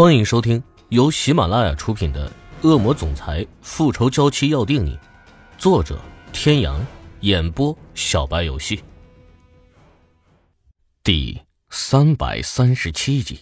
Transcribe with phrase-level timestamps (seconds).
[0.00, 2.26] 欢迎收听由喜马拉雅出品的
[2.66, 4.96] 《恶魔总裁复仇娇妻要定你》，
[5.58, 6.00] 作者：
[6.32, 6.80] 天阳，
[7.20, 8.82] 演播：小白游戏。
[11.04, 13.40] 第三百三十七集，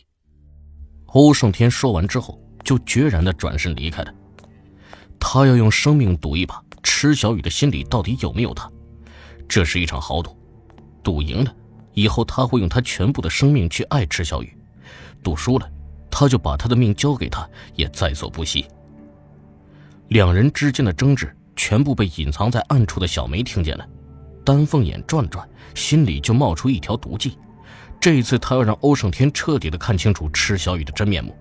[1.06, 4.12] 欧胜天说完之后，就决然的转身离开了。
[5.20, 8.68] 他要用生命赌一把，池小雨的心里到底有没有他？
[9.48, 10.36] 这是一场豪赌，
[11.04, 11.54] 赌赢了，
[11.94, 14.48] 以后他会用他全部的生命去爱池小雨；
[15.22, 15.70] 赌输了。
[16.18, 18.66] 他就把他的命交给他，也在所不惜。
[20.08, 23.86] 两人之间的争执全部被隐藏在暗处的小梅听见了，
[24.44, 27.38] 丹凤眼转转，心里就冒出一条毒计。
[28.00, 31.36] 这一次，他要让欧胜天彻底的看清楚池小雨的真面目。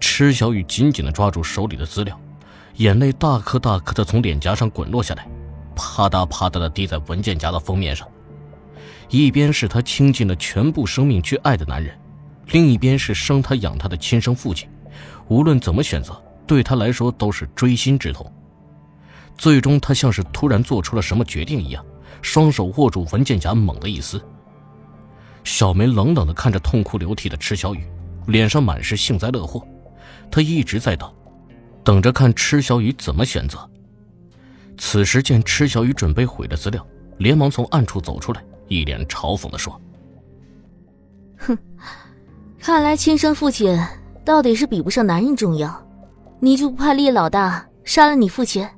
[0.00, 2.20] 池小雨紧紧的抓住手里的资料，
[2.78, 5.28] 眼泪大颗大颗的从脸颊上滚落下来，
[5.76, 8.08] 啪嗒啪嗒的滴在文件夹的封面上。
[9.10, 11.96] 一边是他倾尽了全部生命去爱的男人。
[12.50, 14.68] 另一边是生他养他的亲生父亲，
[15.28, 18.30] 无论怎么选择，对他来说都是锥心之痛。
[19.38, 21.84] 最终，他像是突然做出了什么决定一样，
[22.22, 24.20] 双手握住文件夹，猛地一撕。
[25.44, 27.86] 小梅冷冷地看着痛哭流涕的池小雨，
[28.26, 29.66] 脸上满是幸灾乐祸。
[30.30, 31.10] 她一直在等，
[31.84, 33.58] 等着看池小雨怎么选择。
[34.76, 36.84] 此时见池小雨准备毁了资料，
[37.18, 39.80] 连忙从暗处走出来，一脸嘲讽地说
[41.38, 41.56] ：“哼。”
[42.60, 43.78] 看来亲生父亲
[44.22, 45.82] 到底是比不上男人重要，
[46.40, 48.68] 你就不怕厉老大杀了你父亲？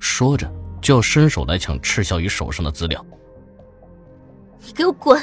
[0.00, 3.04] 说着就要伸手来抢池小雨手上的资料。
[4.66, 5.20] 你给我滚！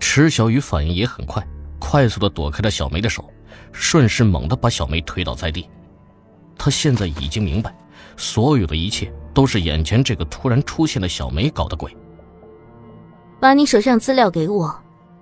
[0.00, 1.46] 池小雨反应也很快，
[1.78, 3.24] 快速的躲开了小梅的手，
[3.70, 5.70] 顺势猛地把小梅推倒在地。
[6.58, 7.72] 他现在已经明白，
[8.16, 11.96] 所有的一切都是眼前这个突然出现的小梅搞的鬼。
[13.38, 14.76] 把你手上资料给我。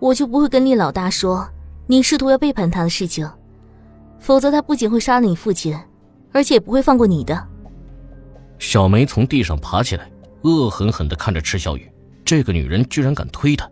[0.05, 1.49] 我就不会跟厉老大说
[1.87, 3.27] 你试图要背叛他的事情，
[4.19, 5.75] 否则他不仅会杀了你父亲，
[6.31, 7.49] 而且也不会放过你的。
[8.59, 10.07] 小梅从地上爬起来，
[10.43, 11.91] 恶狠狠地看着池小雨，
[12.23, 13.67] 这个女人居然敢推她！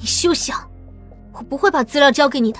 [0.00, 0.68] 你休想！
[1.32, 2.58] 我不会把资料交给你的。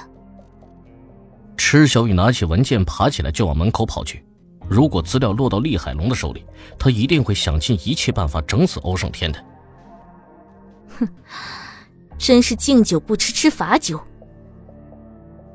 [1.56, 4.24] 池小雨拿起文件，爬起来就往门口跑去。
[4.68, 6.46] 如果资料落到厉海龙的手里，
[6.78, 9.44] 他一定会想尽一切办法整死欧胜天的。
[11.00, 11.08] 哼！
[12.30, 14.00] 真是敬酒不吃吃罚酒。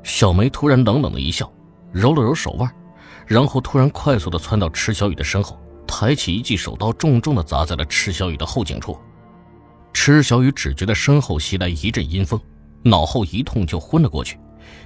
[0.02, 1.50] 小梅突然冷冷的一笑，
[1.90, 2.70] 揉了揉手腕，
[3.26, 8.94] 然后突然快速的窜到池小雨的身后，抬起一记手刀，重重的砸在了池小雨的后颈处。
[9.94, 12.38] 池小雨只觉得身后袭来一阵阴风，
[12.82, 14.38] 脑后一痛就昏了过去，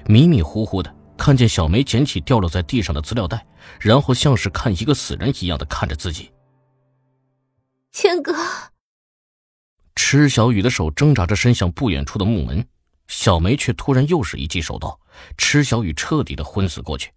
[0.07, 3.45] 迷迷糊糊的看见小梅捡起掉落在地上的资料袋，
[3.81, 6.31] 然后像是看一个死人一样的看着自己。
[7.91, 8.33] 天哥。
[10.03, 12.67] 池小雨的手挣扎着伸向不远处的木门，
[13.07, 14.99] 小梅却突然又是一记手刀，
[15.37, 17.13] 池小雨彻底的昏死过去。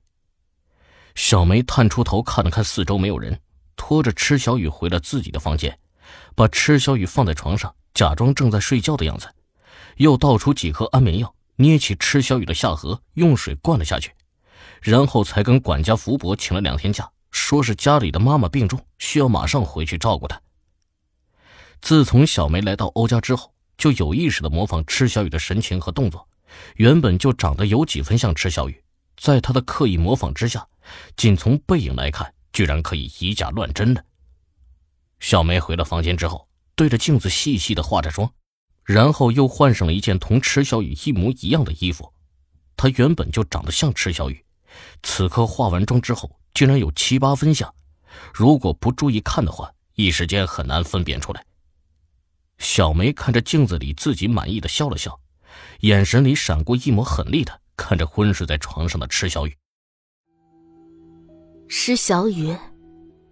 [1.15, 3.39] 小梅探出头看了看四周，没有人，
[3.77, 5.79] 拖着池小雨回了自己的房间，
[6.35, 9.27] 把池小雨放在床上，假装正在睡觉的样子，
[9.95, 14.11] 又倒出几颗安眠药，捏起池小雨的下颌，用水灌了下去，
[14.81, 20.39] 然后才跟管家福伯请了两天假，说是家里的妈妈病重，需要马上回去照顾她。
[21.83, 26.25] 自从小梅来到欧家之后，就有意识的模仿池小雨的神情和动作，
[26.77, 28.81] 原本就长得有几分像池小雨，
[29.17, 30.65] 在她的刻意模仿之下，
[31.17, 34.01] 仅从背影来看，居然可以以假乱真了。
[35.19, 38.31] 小梅回了房间之后，对着镜子细细的化着妆，
[38.85, 42.13] 然后又换上了一件同池小雨一模一样的衣服。
[42.77, 44.45] 她原本就长得像池小雨，
[45.01, 47.75] 此刻化完妆之后，竟然有七八分像，
[48.33, 51.43] 如果不注意看的话，一时间很难分辨出来。
[52.63, 55.19] 小梅看着镜子里自己，满意的笑了笑，
[55.81, 59.53] 眼神里闪过一抹狠厉的看着昏睡在床上的池小雨。
[61.67, 62.55] 池小雨，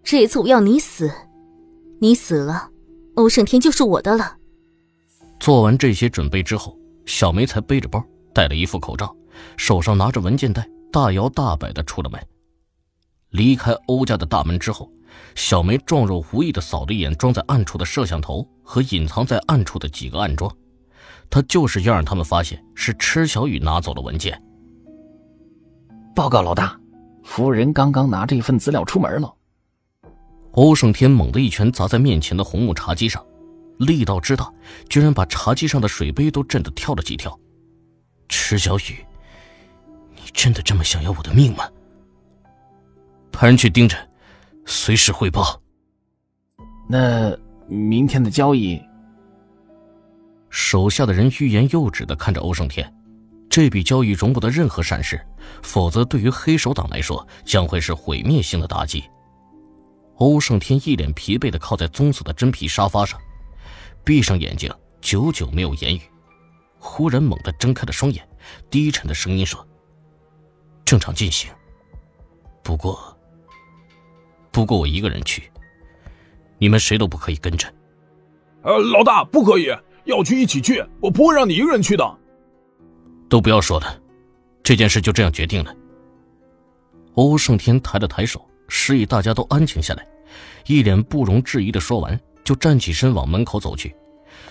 [0.04, 1.10] 这一次我要你死，
[2.02, 2.70] 你死了，
[3.16, 4.36] 欧胜天就是我的了。
[5.40, 9.16] 做完这些准备之后，小梅才背着包，戴了一副口罩，
[9.56, 12.22] 手上拿着文件袋，大摇大摆的出了门。
[13.30, 14.92] 离开欧家的大门之后。
[15.36, 20.54] 小梅状若无意的扫了一眼装在暗处的摄像头和隐藏在暗处的几个暗桩，
[21.30, 24.42] 她就是要让他们发现是池小雨拿走了文件。
[26.14, 26.78] 报告老大，
[27.24, 29.34] 夫人刚刚拿这份资料出门了。
[30.52, 33.26] 欧胜天猛地一拳砸在面前的红木茶几上，
[33.80, 34.52] 力道之大，
[34.90, 37.40] 居然把茶几上的水杯都震得跳了几跳。
[38.28, 39.06] 池小雨，
[40.14, 41.70] 你真的这么想要我的命吗？
[43.32, 43.98] 派人去盯着。
[44.74, 45.62] 随时汇报。
[46.88, 47.38] 那
[47.68, 48.82] 明天的交易，
[50.50, 52.92] 手下的人欲言又止的看着欧胜天，
[53.50, 55.20] 这笔交易容不得任何闪失，
[55.62, 59.04] 否则对于黑手党来说将会是毁灭性的打击。
[60.16, 63.20] 欧胜天一脸疲惫的靠在棕色的真皮沙发上，
[64.06, 66.02] 闭上眼睛，久久没有言语。
[66.80, 68.26] 忽然猛地睁开了双眼，
[68.70, 69.68] 低沉的声音说
[70.86, 71.52] ：“正常进行。
[72.64, 73.18] 不过，
[74.52, 75.50] 不过我一个人去，
[76.58, 77.68] 你们谁都不可以跟着。”
[78.64, 79.68] 呃，老大不可以，
[80.06, 82.18] 要去一起去，我不会让你一个人去的。
[83.30, 84.00] 都不要说了，
[84.62, 85.76] 这件事就这样决定了。
[87.16, 90.08] 欧胜天抬了抬手，示意大家都安静下来，
[90.68, 93.96] 一脸不容置疑的说完，就站起身往门口走去。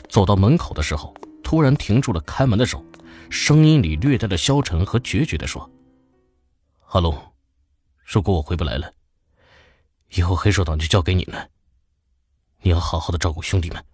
[0.08, 1.14] 走到门口的时候。
[1.42, 2.84] 突然停住了开门的手，
[3.28, 5.68] 声音里略带着消沉和决绝的说
[6.92, 7.18] ：“阿龙，
[8.04, 8.88] 如果我回不来了，
[10.14, 11.50] 以后黑手党就交给你们，
[12.62, 13.84] 你要好好的照顾兄弟们。”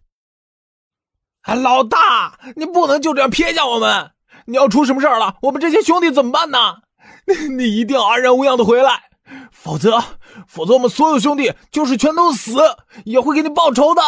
[1.42, 4.12] 啊，老大，你不能就这样撇下我们！
[4.46, 6.82] 你要出什么事儿了，我们这些兄弟怎么办呢？
[7.26, 9.10] 你 你一定要安然无恙的回来，
[9.50, 10.02] 否则，
[10.46, 12.56] 否则我们所有兄弟就是全都死，
[13.04, 14.02] 也会给你报仇的。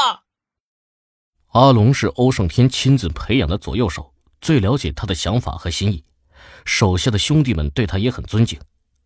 [1.52, 6.04] 阿龙是欧胜天亲自培养的左右手，最了解他的想法和心意。
[6.64, 8.61] 手下的兄弟们对他也很尊敬，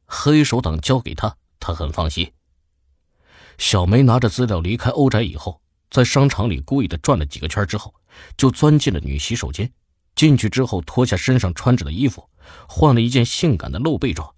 [0.06, 2.32] 黑手党交给他，他很放心。
[3.62, 7.94] 小梅拿着资料离开欧宅以后，在商场里故意的转了几个圈之后，
[8.36, 9.70] 就钻进了女洗手间。
[10.16, 12.28] 进去之后，脱下身上穿着的衣服，
[12.68, 14.28] 换了一件性感的露背装，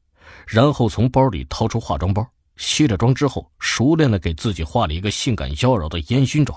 [0.47, 2.25] 然后从包里掏出化妆包，
[2.57, 6.57] 卸了妆之后，熟练的给自己画了一个性感妖娆的烟熏妆。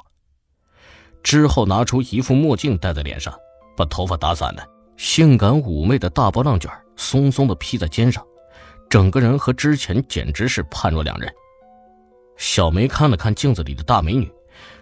[1.24, 3.34] 之后拿出一副墨镜戴在脸上，
[3.78, 4.68] 把头发打散了，
[4.98, 8.22] 性感妩媚的大波浪卷松松的披在肩上，
[8.90, 11.34] 整个人和之前简直是判若两人。
[12.38, 14.32] 小梅看了看镜子里的大美女，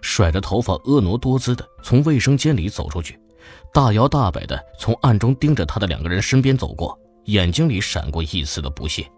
[0.02, 3.20] 甩着头发婀娜多姿的从卫生间里走出去，
[3.74, 9.10] 大摇大摆的从暗中盯着她的两个人身边走过，眼睛里闪过一丝的不屑。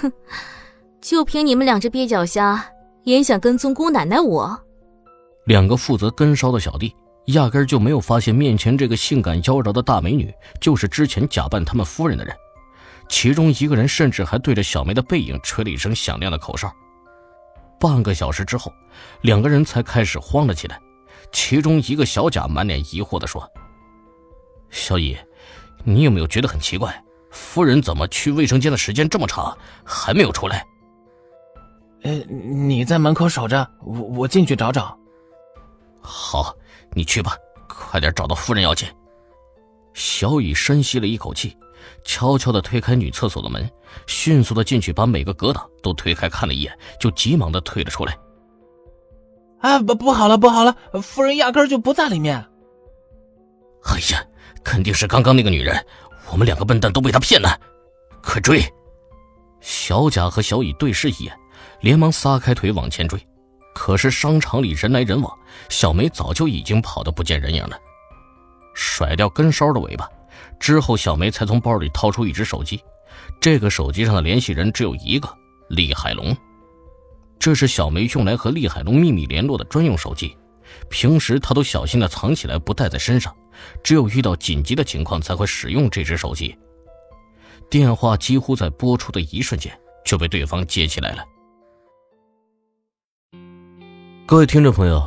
[0.00, 0.12] 哼，
[1.00, 2.64] 就凭你们两只鳖脚虾，
[3.04, 4.58] 也想跟踪姑奶奶我？
[5.46, 6.94] 两个负责跟梢的小弟
[7.26, 12.34] 压根就没有发现面前这个性感妖娆的大美女就是之前假扮他们夫人的人，
[13.08, 16.72] 其中一个人甚至还对着小梅的背影吹了一声响亮的口哨。
[17.82, 18.72] 半个小时之后，
[19.22, 20.80] 两个人才开始慌了起来，
[21.32, 23.44] 其中一个小贾满脸疑惑地说
[24.70, 25.18] ：“小乙，
[25.82, 27.02] 你有没有觉得很奇怪？
[27.32, 30.64] 夫人怎么去卫生间的时间这么长还没有出来
[32.04, 34.96] ？”“呃，你在门口守着，我我进去找找。”
[36.00, 36.54] 好，
[36.92, 37.36] 你去吧，
[37.68, 38.88] 快点找到夫人要紧。
[39.92, 41.56] 小雨深吸了一口气，
[42.04, 43.70] 悄悄的推开女厕所的门，
[44.06, 48.16] 迅速的进去，把每个隔挡都推开，看了一眼，就急忙的退了出来。
[49.60, 52.36] 啊，不，不好了，不好了，夫人压根就不在里面。
[53.84, 54.24] 哎呀，
[54.64, 55.84] 肯定是刚刚那个女人，
[56.30, 57.58] 我们两个笨蛋都被她骗了，
[58.22, 58.62] 快追！
[59.60, 61.38] 小贾和小乙对视一眼，
[61.80, 63.20] 连忙撒开腿往前追。
[63.74, 65.38] 可是商场里人来人往，
[65.68, 67.78] 小梅早就已经跑得不见人影了。
[68.74, 70.08] 甩掉跟梢的尾巴
[70.58, 72.80] 之后，小梅才从包里掏出一只手机。
[73.40, 75.28] 这个手机上的联系人只有一个，
[75.68, 76.36] 厉海龙。
[77.38, 80.36] 这是小梅用来和厉海龙秘密联络的专用手机，
[80.88, 83.34] 平时她都小心的藏起来，不带在身上，
[83.82, 86.56] 只有遇到紧急的情况才会使用这只手机。
[87.68, 91.24] 电话几乎在拨出的一瞬间就被对方接起来了。
[94.24, 95.02] 各位听众朋友，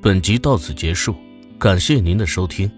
[0.00, 1.14] 本集到此结束，
[1.58, 2.70] 感谢您的收听。